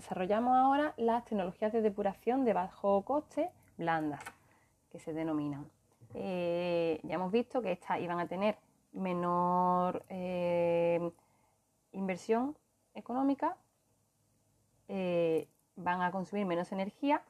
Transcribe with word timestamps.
desarrollamos 0.00 0.56
ahora 0.56 0.94
las 0.96 1.26
tecnologías 1.26 1.74
de 1.74 1.82
depuración 1.82 2.46
de 2.46 2.54
bajo 2.54 3.02
coste 3.02 3.50
blandas, 3.76 4.20
que 4.90 4.98
se 4.98 5.12
denominan. 5.12 5.70
Eh, 6.14 7.00
ya 7.02 7.16
hemos 7.16 7.30
visto 7.30 7.60
que 7.60 7.72
estas 7.72 8.00
iban 8.00 8.18
a 8.18 8.26
tener 8.26 8.56
menor 8.92 10.02
eh, 10.08 11.12
inversión 11.92 12.56
económica, 12.94 13.58
eh, 14.88 15.46
van 15.76 16.00
a 16.00 16.10
consumir 16.10 16.46
menos 16.46 16.72
energía, 16.72 17.22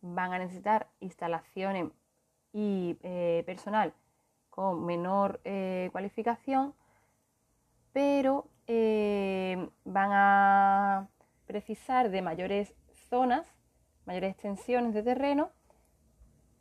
van 0.00 0.32
a 0.32 0.38
necesitar 0.40 0.88
instalaciones 0.98 1.86
y 2.52 2.94
personal 3.46 3.92
con 4.50 4.84
menor 4.84 5.40
cualificación, 5.92 6.74
pero 7.92 8.46
van 9.84 10.10
a 10.12 11.08
precisar 11.48 12.10
de 12.10 12.22
mayores 12.22 12.74
zonas, 13.08 13.44
mayores 14.04 14.32
extensiones 14.32 14.94
de 14.94 15.02
terreno, 15.02 15.50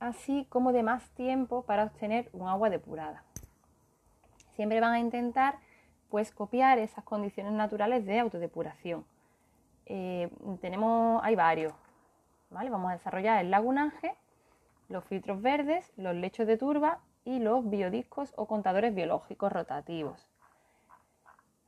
así 0.00 0.46
como 0.48 0.72
de 0.72 0.82
más 0.82 1.08
tiempo 1.10 1.62
para 1.62 1.84
obtener 1.84 2.30
un 2.32 2.48
agua 2.48 2.70
depurada. 2.70 3.22
Siempre 4.56 4.80
van 4.80 4.94
a 4.94 4.98
intentar 4.98 5.58
pues 6.08 6.32
copiar 6.32 6.78
esas 6.78 7.04
condiciones 7.04 7.52
naturales 7.52 8.04
de 8.04 8.18
autodepuración. 8.18 9.04
Eh, 9.86 10.30
tenemos, 10.60 11.22
hay 11.22 11.36
varios, 11.36 11.74
¿vale? 12.48 12.70
Vamos 12.70 12.90
a 12.90 12.94
desarrollar 12.94 13.44
el 13.44 13.50
lagunaje, 13.50 14.14
los 14.88 15.04
filtros 15.04 15.42
verdes, 15.42 15.92
los 15.96 16.14
lechos 16.14 16.46
de 16.46 16.56
turba 16.56 17.00
y 17.24 17.38
los 17.38 17.68
biodiscos 17.68 18.32
o 18.36 18.46
contadores 18.46 18.94
biológicos 18.94 19.52
rotativos. 19.52 20.29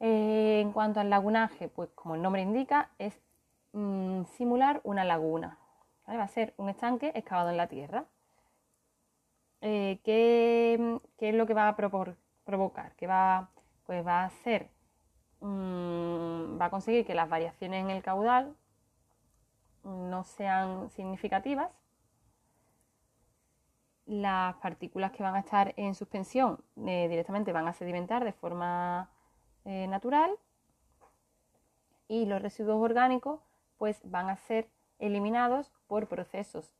Eh, 0.00 0.60
en 0.62 0.72
cuanto 0.72 1.00
al 1.00 1.10
lagunaje, 1.10 1.68
pues 1.68 1.90
como 1.94 2.14
el 2.14 2.22
nombre 2.22 2.42
indica, 2.42 2.90
es 2.98 3.20
mm, 3.72 4.24
simular 4.24 4.80
una 4.84 5.04
laguna. 5.04 5.58
Va 6.08 6.22
a 6.22 6.28
ser 6.28 6.54
un 6.56 6.68
estanque 6.70 7.12
excavado 7.14 7.50
en 7.50 7.56
la 7.58 7.68
tierra. 7.68 8.06
Eh, 9.60 10.00
¿qué, 10.04 11.00
es 11.18 11.34
lo 11.34 11.46
que 11.46 11.54
va 11.54 11.68
a 11.68 11.76
provocar? 11.76 12.94
Que 12.96 13.06
va, 13.06 13.50
pues 13.86 14.06
va 14.06 14.22
a 14.22 14.24
hacer, 14.26 14.70
mm, 15.40 16.60
va 16.60 16.66
a 16.66 16.70
conseguir 16.70 17.06
que 17.06 17.14
las 17.14 17.28
variaciones 17.28 17.84
en 17.84 17.90
el 17.90 18.02
caudal 18.02 18.56
no 19.84 20.24
sean 20.24 20.90
significativas. 20.90 21.70
Las 24.06 24.56
partículas 24.56 25.12
que 25.12 25.22
van 25.22 25.36
a 25.36 25.40
estar 25.40 25.72
en 25.76 25.94
suspensión 25.94 26.58
eh, 26.86 27.08
directamente 27.08 27.52
van 27.52 27.68
a 27.68 27.72
sedimentar 27.72 28.24
de 28.24 28.32
forma 28.32 29.08
eh, 29.70 29.86
natural 29.86 30.32
y 32.08 32.26
los 32.26 32.42
residuos 32.42 32.82
orgánicos 32.82 33.40
pues 33.78 34.00
van 34.02 34.28
a 34.28 34.36
ser 34.36 34.68
eliminados 34.98 35.70
por 35.86 36.08
procesos 36.08 36.74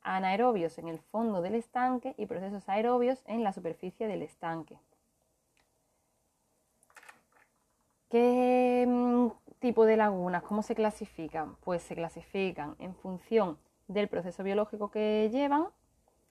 anaerobios 0.00 0.78
en 0.78 0.88
el 0.88 0.98
fondo 0.98 1.42
del 1.42 1.56
estanque 1.56 2.14
y 2.16 2.24
procesos 2.24 2.66
aerobios 2.70 3.22
en 3.26 3.44
la 3.44 3.52
superficie 3.52 4.08
del 4.08 4.22
estanque. 4.22 4.78
¿Qué 8.08 8.86
mm, 8.88 9.26
tipo 9.58 9.84
de 9.84 9.98
lagunas? 9.98 10.42
¿Cómo 10.42 10.62
se 10.62 10.74
clasifican? 10.74 11.56
Pues 11.56 11.82
se 11.82 11.94
clasifican 11.94 12.76
en 12.78 12.94
función 12.94 13.58
del 13.88 14.08
proceso 14.08 14.42
biológico 14.42 14.90
que 14.90 15.28
llevan, 15.30 15.66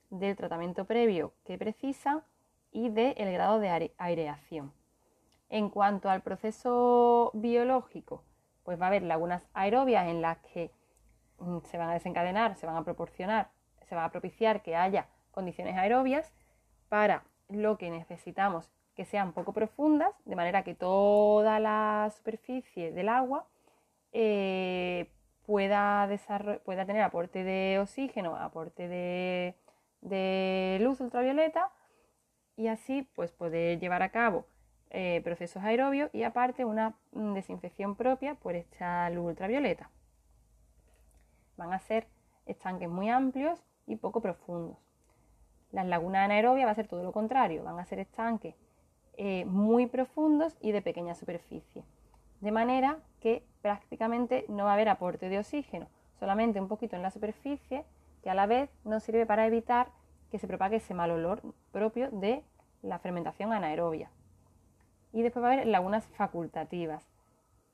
del 0.10 0.36
tratamiento 0.36 0.86
previo 0.86 1.32
que 1.46 1.60
precisan 1.60 2.24
y 2.72 2.90
del 2.90 3.32
grado 3.34 3.60
de 3.60 3.94
aireación. 4.00 4.74
En 5.52 5.70
cuanto 5.70 6.10
al 6.10 6.22
proceso 6.22 7.30
biológico, 7.34 8.24
pues 8.64 8.80
va 8.80 8.86
a 8.86 8.88
haber 8.88 9.04
lagunas 9.04 9.50
aerobias 9.54 10.08
en 10.08 10.22
las 10.22 10.38
que 10.38 10.72
mm, 11.40 11.58
se 11.66 11.78
van 11.78 11.90
a 11.90 11.94
desencadenar, 11.94 12.56
se 12.56 12.66
van 12.66 12.78
a 12.78 12.86
proporcionar, 12.86 13.50
se 13.82 13.94
va 13.94 14.06
a 14.06 14.12
propiciar 14.12 14.62
que 14.62 14.78
haya 14.78 15.10
condiciones 15.32 15.76
aerobias 15.76 16.34
para 16.88 17.26
lo 17.50 17.78
que 17.78 17.90
necesitamos 17.90 18.72
que 18.96 19.04
sean 19.04 19.34
poco 19.34 19.52
profundas, 19.52 20.14
de 20.24 20.38
manera 20.38 20.64
que 20.64 20.74
toda 20.74 21.60
la 21.60 22.10
superficie 22.16 22.94
del 22.94 23.10
agua 23.10 23.46
eh, 24.14 25.12
pueda, 25.46 26.10
pueda, 26.64 26.86
tener 26.86 27.02
aporte 27.02 27.44
de 27.44 27.78
oxígeno, 27.82 28.38
aporte 28.38 28.88
de, 28.88 29.56
de 30.00 30.78
luz 30.80 31.02
ultravioleta 31.02 31.74
y 32.56 32.68
así 32.68 33.04
pues 33.16 33.34
poder 33.34 33.80
llevar 33.80 34.02
a 34.02 34.12
cabo 34.12 34.46
eh, 34.94 35.22
procesos 35.24 35.64
aerobios 35.64 36.10
y 36.14 36.24
aparte 36.24 36.66
una 36.66 36.96
mm, 37.14 37.34
desinfección 37.34 37.96
propia 37.96 38.36
por 38.36 38.56
esta 38.56 39.10
luz 39.10 39.28
ultravioleta. 39.28 39.90
Van 41.56 41.72
a 41.72 41.80
ser 41.80 42.08
estanques 42.46 42.90
muy 42.90 43.10
amplios 43.10 43.64
y 43.88 43.96
poco 43.96 44.22
profundos. 44.22 44.78
Las 45.72 45.86
lagunas 45.86 46.26
anaerobias 46.26 46.68
va 46.68 46.72
a 46.72 46.76
ser 46.76 46.90
todo 46.90 47.04
lo 47.04 47.14
contrario, 47.14 47.64
van 47.64 47.80
a 47.80 47.86
ser 47.86 48.00
estanques 48.00 48.56
eh, 49.16 49.46
muy 49.46 49.88
profundos 49.88 50.58
y 50.60 50.74
de 50.74 50.82
pequeña 50.82 51.16
superficie. 51.16 51.84
De 52.42 52.52
manera 52.52 52.98
que 53.22 53.46
prácticamente 53.62 54.44
no 54.50 54.66
va 54.66 54.72
a 54.72 54.74
haber 54.74 54.90
aporte 54.90 55.30
de 55.30 55.40
oxígeno, 55.40 55.88
solamente 56.20 56.60
un 56.60 56.68
poquito 56.68 56.98
en 56.98 57.02
la 57.02 57.12
superficie 57.12 57.86
que 58.24 58.30
a 58.30 58.34
la 58.34 58.46
vez 58.46 58.70
nos 58.84 59.04
sirve 59.04 59.26
para 59.26 59.48
evitar 59.48 59.88
que 60.32 60.38
se 60.38 60.48
propague 60.48 60.78
ese 60.78 60.94
mal 60.94 61.12
olor 61.12 61.42
propio 61.72 62.10
de 62.12 62.44
la 62.82 63.00
fermentación 63.00 63.54
anaerobia. 63.54 64.10
Y 65.14 65.22
después 65.22 65.44
va 65.44 65.50
a 65.50 65.54
haber 65.54 65.68
lagunas 65.68 66.06
facultativas. 66.18 67.04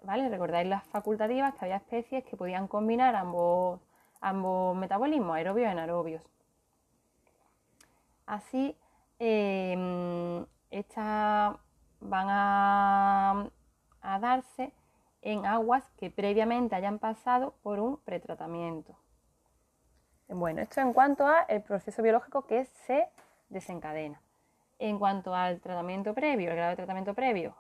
¿Vale? 0.04 0.30
Recordáis 0.30 0.68
las 0.68 0.84
facultativas 0.86 1.56
que 1.56 1.66
había 1.66 1.78
especies 1.78 2.24
que 2.24 2.38
podían 2.38 2.68
combinar 2.68 3.16
ambos, 3.16 3.82
ambos 4.22 4.76
metabolismos, 4.76 5.36
aerobios 5.36 5.68
y 5.68 5.72
anaerobios. 5.72 6.24
Así, 8.26 8.78
em, 9.20 10.46
estas 10.70 11.56
van 12.00 12.28
a, 12.30 13.50
a 14.02 14.20
darse 14.20 14.74
en 15.22 15.46
aguas 15.46 15.84
que 15.98 16.12
previamente 16.12 16.76
hayan 16.76 17.00
pasado 17.00 17.56
por 17.64 17.80
un 17.80 17.98
pretratamiento. 17.98 18.96
Bueno, 20.30 20.62
esto 20.62 20.82
en 20.82 20.94
cuanto 20.94 21.26
al 21.26 21.64
proceso 21.64 22.04
biológico 22.04 22.46
que 22.46 22.66
se 22.86 23.08
desencadena. 23.50 24.22
En 24.80 25.00
cuanto 25.00 25.34
al 25.34 25.60
tratamiento 25.60 26.14
previo, 26.14 26.52
el 26.52 26.56
grado 26.56 26.72
de 26.72 26.76
tratamiento 26.76 27.14
previo, 27.14 27.56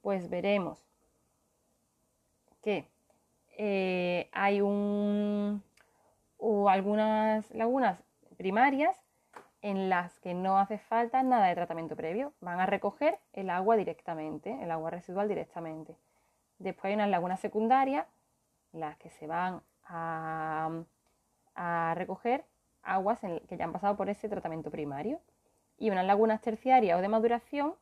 pues 0.00 0.28
veremos 0.30 0.84
que 2.62 2.88
eh, 3.58 4.28
hay 4.32 4.60
un, 4.60 5.62
o 6.38 6.68
algunas 6.68 7.50
lagunas 7.54 8.02
primarias 8.36 8.96
en 9.60 9.88
las 9.88 10.18
que 10.20 10.34
no 10.34 10.58
hace 10.58 10.78
falta 10.78 11.22
nada 11.22 11.46
de 11.46 11.54
tratamiento 11.54 11.94
previo. 11.94 12.32
Van 12.40 12.60
a 12.60 12.66
recoger 12.66 13.18
el 13.32 13.50
agua 13.50 13.76
directamente, 13.76 14.62
el 14.62 14.70
agua 14.70 14.90
residual 14.90 15.28
directamente. 15.28 15.96
Después 16.58 16.86
hay 16.86 16.94
unas 16.94 17.10
lagunas 17.10 17.40
secundarias, 17.40 18.06
las 18.72 18.96
que 18.96 19.10
se 19.10 19.26
van 19.26 19.62
a, 19.84 20.82
a 21.54 21.94
recoger 21.96 22.44
aguas 22.82 23.20
que 23.20 23.56
ya 23.56 23.64
han 23.64 23.72
pasado 23.72 23.96
por 23.96 24.08
ese 24.08 24.28
tratamiento 24.28 24.70
primario 24.70 25.20
y 25.78 25.90
unas 25.90 26.06
lagunas 26.06 26.40
terciarias 26.40 26.98
o 26.98 27.02
de 27.02 27.08
maduración 27.08 27.74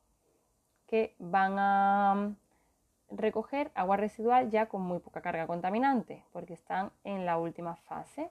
que 0.87 1.15
van 1.19 1.59
a 1.59 2.15
mm, 2.17 3.17
recoger 3.17 3.71
agua 3.75 3.97
residual 3.97 4.51
ya 4.51 4.67
con 4.67 4.83
muy 4.83 4.99
poca 4.99 5.21
carga 5.23 5.47
contaminante 5.47 6.25
porque 6.33 6.55
están 6.55 6.93
en 7.05 7.27
la 7.27 7.39
última 7.39 7.77
fase 7.77 8.31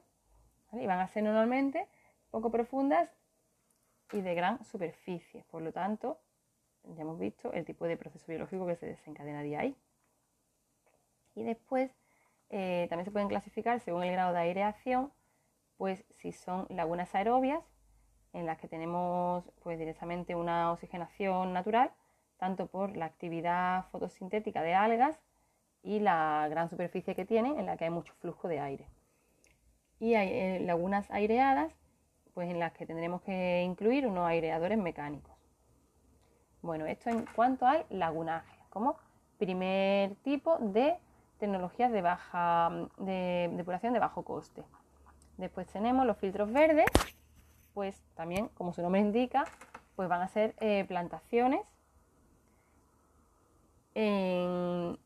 y 0.73 0.85
van 0.85 0.99
a 0.99 1.07
ser 1.07 1.23
normalmente 1.23 1.88
poco 2.31 2.51
profundas 2.51 3.09
y 4.11 4.21
de 4.21 4.35
gran 4.35 4.63
superficie. 4.65 5.44
Por 5.51 5.61
lo 5.61 5.71
tanto, 5.71 6.19
ya 6.83 7.01
hemos 7.01 7.19
visto 7.19 7.51
el 7.53 7.65
tipo 7.65 7.85
de 7.85 7.97
proceso 7.97 8.25
biológico 8.27 8.65
que 8.67 8.75
se 8.75 8.88
desencadenaría 8.88 9.59
ahí. 9.59 9.75
Y 11.35 11.44
después 11.44 11.91
eh, 12.49 12.88
también 12.89 13.05
se 13.05 13.11
pueden 13.11 13.29
clasificar 13.29 13.79
según 13.79 14.03
el 14.03 14.11
grado 14.11 14.33
de 14.33 14.39
aireación 14.39 15.11
pues 15.79 16.03
si 16.17 16.33
son 16.33 16.67
lagunas 16.69 17.15
aerobias, 17.15 17.63
en 18.33 18.45
las 18.45 18.57
que 18.57 18.67
tenemos 18.67 19.49
pues 19.63 19.79
directamente 19.79 20.35
una 20.35 20.73
oxigenación 20.73 21.53
natural, 21.53 21.89
tanto 22.37 22.67
por 22.67 22.97
la 22.97 23.05
actividad 23.05 23.85
fotosintética 23.89 24.61
de 24.61 24.75
algas 24.75 25.17
y 25.81 26.01
la 26.01 26.45
gran 26.49 26.69
superficie 26.69 27.15
que 27.15 27.23
tienen, 27.23 27.57
en 27.57 27.65
la 27.65 27.77
que 27.77 27.85
hay 27.85 27.91
mucho 27.91 28.13
flujo 28.15 28.49
de 28.49 28.59
aire. 28.59 28.87
Y 30.01 30.15
hay 30.15 30.27
eh, 30.33 30.59
lagunas 30.59 31.09
aireadas, 31.11 31.73
pues 32.33 32.49
en 32.49 32.59
las 32.59 32.73
que 32.73 32.85
tendremos 32.85 33.21
que 33.21 33.63
incluir 33.63 34.05
unos 34.05 34.27
aireadores 34.27 34.77
mecánicos. 34.77 35.33
Bueno, 36.61 36.87
esto 36.87 37.09
en 37.09 37.25
cuanto 37.37 37.65
al 37.65 37.85
lagunaje, 37.89 38.57
como 38.69 38.97
primer 39.37 40.15
tipo 40.15 40.57
de 40.57 40.97
tecnologías 41.39 41.93
de 41.93 42.01
baja 42.01 42.69
de 42.97 43.49
depuración 43.53 43.93
de 43.93 43.99
bajo 43.99 44.23
coste. 44.23 44.65
Después 45.39 45.68
tenemos 45.68 46.06
los 46.06 46.18
filtros 46.18 46.51
verdes, 46.51 46.88
pues 47.74 48.03
también, 48.13 48.50
como 48.50 48.74
su 48.74 48.81
nombre 48.81 49.00
indica, 49.00 49.45
pues 49.95 50.09
van 50.09 50.21
a 50.21 50.27
ser 50.27 50.53
eh, 50.59 50.83
plantaciones 50.86 51.62
en, 53.95 55.00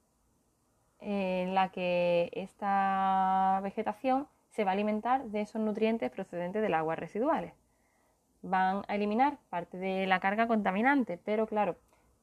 en 1.01 1.53
la 1.53 1.69
que 1.69 2.31
esta 2.33 3.59
vegetación 3.62 4.27
se 4.50 4.63
va 4.63 4.71
a 4.71 4.74
alimentar 4.74 5.24
de 5.25 5.41
esos 5.41 5.62
nutrientes 5.62 6.09
procedentes 6.09 6.63
del 6.63 6.74
agua 6.74 6.95
residuales. 6.95 7.53
Van 8.41 8.81
a 8.88 8.95
eliminar 8.95 9.38
parte 9.51 9.77
de 9.77 10.07
la 10.07 10.19
carga 10.19 10.47
contaminante, 10.47 11.19
pero 11.24 11.45
claro, 11.45 11.75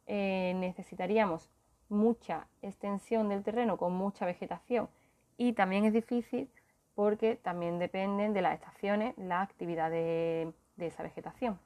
eh, 0.09 0.53
necesitaríamos 0.56 1.49
mucha 1.89 2.49
extensión 2.61 3.29
del 3.29 3.45
terreno 3.45 3.77
con 3.77 3.93
mucha 3.93 4.27
vegetación 4.27 4.89
y 5.37 5.53
también 5.53 5.85
es 5.85 5.93
difícil 5.93 6.51
porque 7.00 7.37
también 7.37 7.79
dependen 7.79 8.35
de 8.35 8.43
las 8.43 8.52
estaciones 8.52 9.17
la 9.17 9.41
actividad 9.41 9.91
de, 9.91 10.52
esa 10.76 11.02
vegetación. 11.02 11.58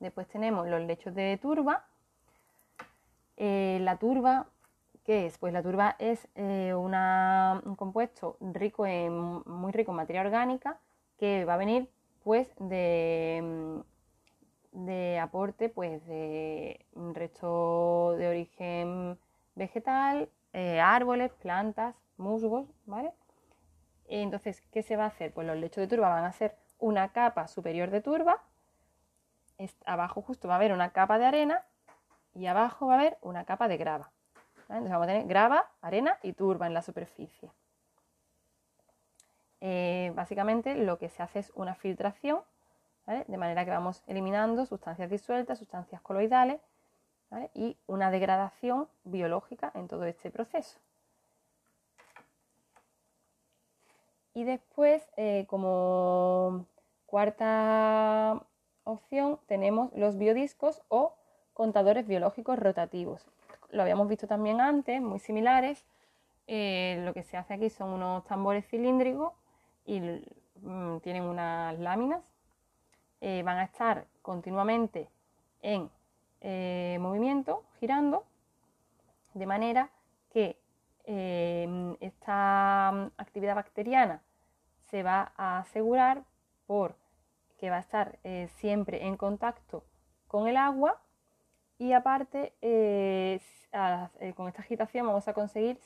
Después 0.00 0.26
tenemos 0.26 0.66
los 0.66 0.80
lechos 0.80 1.14
de 1.14 1.38
turba. 1.40 1.84
Eh, 3.36 3.78
la 3.82 3.96
turba, 3.96 4.48
¿qué 5.04 5.26
es? 5.26 5.38
Pues 5.38 5.52
la 5.52 5.62
turba 5.62 5.94
es 6.00 6.26
eh, 6.34 6.74
un 6.74 7.76
compuesto 7.76 8.36
rico 8.40 8.86
en, 8.86 9.12
muy 9.46 9.70
rico 9.70 9.92
en 9.92 9.98
materia 9.98 10.22
orgánica 10.22 10.80
que 11.16 11.44
va 11.44 11.54
a 11.54 11.58
venir 11.58 11.88
pues 12.24 12.52
de, 12.58 13.84
de 14.72 15.20
aporte 15.20 15.68
pues 15.68 16.04
de 16.08 16.84
resto 17.12 18.16
de 18.18 18.26
origen 18.26 19.16
vegetal, 19.54 20.28
eh, 20.54 20.80
árboles, 20.80 21.30
plantas, 21.34 21.94
musgos, 22.16 22.66
¿vale? 22.86 23.12
Entonces, 24.22 24.62
¿qué 24.72 24.82
se 24.82 24.96
va 24.96 25.04
a 25.04 25.08
hacer? 25.08 25.32
Pues 25.32 25.44
los 25.44 25.56
lechos 25.56 25.82
de 25.82 25.88
turba 25.88 26.08
van 26.08 26.24
a 26.24 26.32
ser 26.32 26.56
una 26.78 27.08
capa 27.08 27.48
superior 27.48 27.90
de 27.90 28.00
turba, 28.00 28.40
abajo 29.86 30.22
justo 30.22 30.46
va 30.46 30.54
a 30.54 30.56
haber 30.56 30.72
una 30.72 30.90
capa 30.90 31.18
de 31.18 31.26
arena 31.26 31.64
y 32.34 32.46
abajo 32.46 32.86
va 32.86 32.94
a 32.94 32.98
haber 32.98 33.18
una 33.22 33.44
capa 33.44 33.66
de 33.66 33.76
grava. 33.76 34.10
Entonces 34.68 34.90
vamos 34.90 35.08
a 35.08 35.10
tener 35.10 35.26
grava, 35.26 35.68
arena 35.82 36.18
y 36.22 36.32
turba 36.32 36.68
en 36.68 36.74
la 36.74 36.82
superficie. 36.82 37.50
Eh, 39.60 40.12
básicamente 40.14 40.76
lo 40.76 40.98
que 40.98 41.08
se 41.08 41.22
hace 41.22 41.40
es 41.40 41.50
una 41.56 41.74
filtración 41.74 42.40
de 43.06 43.36
manera 43.36 43.64
que 43.64 43.70
vamos 43.70 44.02
eliminando 44.06 44.64
sustancias 44.64 45.10
disueltas, 45.10 45.58
sustancias 45.58 46.00
coloidales 46.00 46.60
y 47.52 47.76
una 47.86 48.12
degradación 48.12 48.88
biológica 49.02 49.72
en 49.74 49.88
todo 49.88 50.04
este 50.04 50.30
proceso. 50.30 50.78
Y 54.34 54.42
después, 54.42 55.08
eh, 55.16 55.46
como 55.48 56.66
cuarta 57.06 58.44
opción, 58.82 59.38
tenemos 59.46 59.92
los 59.94 60.18
biodiscos 60.18 60.82
o 60.88 61.14
contadores 61.52 62.06
biológicos 62.08 62.58
rotativos. 62.58 63.24
Lo 63.70 63.82
habíamos 63.82 64.08
visto 64.08 64.26
también 64.26 64.60
antes, 64.60 65.00
muy 65.00 65.20
similares. 65.20 65.84
Eh, 66.48 67.00
lo 67.04 67.14
que 67.14 67.22
se 67.22 67.36
hace 67.36 67.54
aquí 67.54 67.70
son 67.70 67.90
unos 67.90 68.24
tambores 68.24 68.66
cilíndricos 68.66 69.32
y 69.86 70.00
mm, 70.00 70.98
tienen 71.00 71.22
unas 71.22 71.78
láminas 71.78 72.34
eh, 73.20 73.42
van 73.42 73.58
a 73.58 73.64
estar 73.64 74.06
continuamente 74.20 75.08
en 75.62 75.90
movimiento, 77.00 77.64
girando, 77.80 78.24
de 79.32 79.46
manera 79.46 79.88
que 80.30 80.58
eh, 81.04 81.96
esta 82.00 82.92
mm, 82.92 83.20
actividad 83.20 83.54
bacteriana 83.54 84.22
se 84.90 85.02
va 85.02 85.32
a 85.36 85.58
asegurar 85.58 86.24
por 86.66 86.96
que 87.58 87.70
va 87.70 87.76
a 87.76 87.80
estar 87.80 88.18
siempre 88.56 89.06
en 89.06 89.16
contacto 89.16 89.84
con 90.26 90.48
el 90.48 90.56
agua 90.56 91.00
y 91.78 91.92
aparte 91.92 92.52
con 94.36 94.48
esta 94.48 94.60
agitación 94.60 95.06
vamos 95.06 95.28
a 95.28 95.32
conseguir 95.32 95.78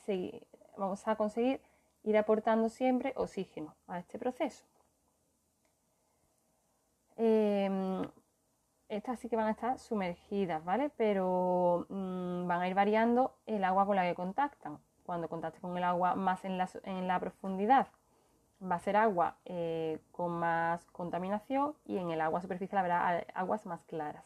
vamos 0.77 1.07
a 1.07 1.15
conseguir 1.15 1.61
ir 2.03 2.17
aportando 2.17 2.69
siempre 2.69 3.13
oxígeno 3.15 3.75
a 3.87 3.99
este 3.99 4.17
proceso. 4.17 4.65
Em, 7.17 8.01
estas 8.87 9.19
sí 9.19 9.29
que 9.29 9.35
van 9.35 9.47
a 9.47 9.51
estar 9.51 9.77
sumergidas, 9.77 10.63
¿vale? 10.63 10.89
Pero 10.97 11.85
mm, 11.89 12.47
van 12.47 12.61
a 12.61 12.67
ir 12.67 12.75
variando 12.75 13.35
el 13.45 13.63
agua 13.63 13.85
con 13.85 13.95
la 13.95 14.03
que 14.03 14.15
contactan. 14.15 14.79
Cuando 15.09 15.27
contacte 15.27 15.59
con 15.59 15.75
el 15.75 15.83
agua 15.83 16.13
más 16.13 16.45
en 16.45 16.59
la, 16.59 17.19
profundidad, 17.19 17.87
va 18.61 18.75
a 18.75 18.79
ser 18.79 18.95
agua 18.95 19.37
eh, 19.43 19.97
con 20.11 20.33
más 20.33 20.85
contaminación 20.91 21.73
y 21.83 21.97
en 21.97 22.11
el 22.11 22.21
agua 22.21 22.41
superficial 22.41 22.77
habrá 22.77 23.25
aguas 23.33 23.65
más 23.65 23.81
claras. 23.85 24.23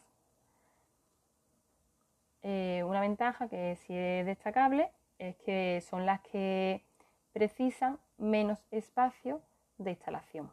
Eh, 2.42 2.84
una 2.86 3.00
ventaja 3.00 3.48
que 3.48 3.76
sí 3.76 3.96
es 3.96 4.26
destacable 4.26 4.90
es 5.18 5.36
que 5.36 5.82
son 5.88 6.04
las 6.04 6.20
que 6.20 6.84
precisan 7.32 7.98
menos 8.18 8.58
espacio 8.70 9.40
de 9.78 9.92
instalación. 9.92 10.50